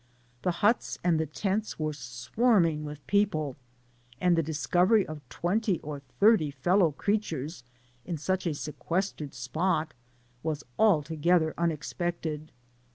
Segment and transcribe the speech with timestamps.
[0.41, 3.55] The huts and the tents were swarming with people,
[4.19, 7.63] and the discovery of twenty or thirty feU low creatures
[8.03, 9.89] in such a sequestered s])ot
[10.41, 12.51] was alto^ gether unexpected.